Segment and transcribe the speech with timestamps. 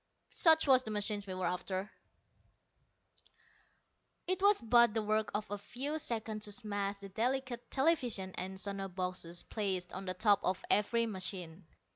[0.31, 1.91] Such was the machine we were after.
[4.25, 8.59] It was but the work of a few seconds to smash the delicate television and
[8.59, 11.67] sono boxes placed on the top of every machine.